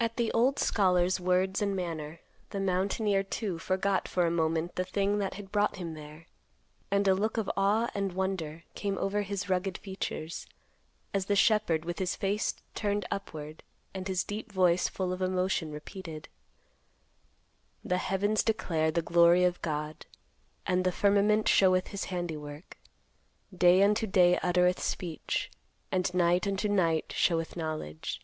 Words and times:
At 0.00 0.16
the 0.16 0.30
old 0.30 0.60
scholar's 0.60 1.18
words 1.18 1.60
and 1.60 1.74
manner, 1.74 2.20
the 2.50 2.60
mountaineer, 2.60 3.24
too, 3.24 3.58
forgot 3.58 4.06
for 4.06 4.26
a 4.26 4.30
moment 4.30 4.76
the 4.76 4.84
thing 4.84 5.18
that 5.18 5.34
had 5.34 5.50
brought 5.50 5.74
him 5.74 5.94
there, 5.94 6.28
and 6.88 7.08
a 7.08 7.16
look 7.16 7.36
of 7.36 7.50
awe 7.56 7.88
and 7.96 8.12
wonder 8.12 8.62
came 8.76 8.96
over 8.96 9.22
his 9.22 9.48
rugged 9.48 9.76
features, 9.76 10.46
as 11.12 11.26
the 11.26 11.34
shepherd, 11.34 11.84
with 11.84 11.98
his 11.98 12.14
face 12.14 12.54
turned 12.76 13.06
upward 13.10 13.64
and 13.92 14.06
his 14.06 14.22
deep 14.22 14.52
voice 14.52 14.86
full 14.88 15.12
of 15.12 15.20
emotion, 15.20 15.72
repeated, 15.72 16.28
"The 17.82 17.98
heavens 17.98 18.44
declare 18.44 18.92
the 18.92 19.02
glory 19.02 19.42
of 19.42 19.60
God; 19.62 20.06
and 20.64 20.84
the 20.84 20.92
firmament 20.92 21.48
showeth 21.48 21.88
his 21.88 22.04
handiwork. 22.04 22.78
Day 23.54 23.82
unto 23.82 24.06
day 24.06 24.38
uttereth 24.44 24.78
speech, 24.80 25.50
and 25.90 26.14
night 26.14 26.46
unto 26.46 26.68
night 26.68 27.12
showeth 27.16 27.56
knowledge." 27.56 28.20